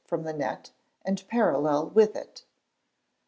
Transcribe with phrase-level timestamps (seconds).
[0.03, 0.71] from the net
[1.05, 2.43] and parallel with it.